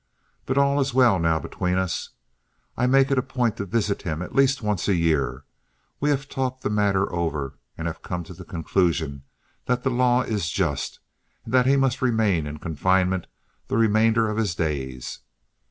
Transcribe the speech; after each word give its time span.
But 0.47 0.57
all 0.57 0.79
is 0.79 0.95
well 0.95 1.19
now 1.19 1.37
between 1.37 1.77
us. 1.77 2.09
I 2.75 2.87
make 2.87 3.11
it 3.11 3.19
a 3.19 3.21
point 3.21 3.57
to 3.57 3.65
visit 3.65 4.01
him 4.01 4.23
at 4.23 4.33
least 4.33 4.63
once 4.63 4.87
a 4.87 4.95
year; 4.95 5.43
we 5.99 6.09
have 6.09 6.27
talked 6.27 6.63
the 6.63 6.71
matter 6.71 7.13
over 7.13 7.59
and 7.77 7.85
have 7.85 8.01
come 8.01 8.23
to 8.23 8.33
the 8.33 8.43
conclusion 8.43 9.21
that 9.67 9.83
the 9.83 9.91
law 9.91 10.23
is 10.23 10.49
just 10.49 11.01
and 11.45 11.53
that 11.53 11.67
he 11.67 11.75
must 11.77 12.01
remain 12.01 12.47
in 12.47 12.57
confinement 12.57 13.27
the 13.67 13.77
remainder 13.77 14.27
of 14.27 14.37
his 14.37 14.55
days. 14.55 15.19